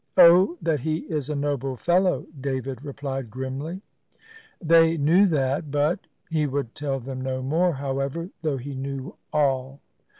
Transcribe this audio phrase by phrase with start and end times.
[0.17, 3.83] "Oh, that he is a noble fellow," David replied grimly.
[4.59, 5.99] They knew that, but
[6.31, 9.79] He would tell them no more, however, though he knew all.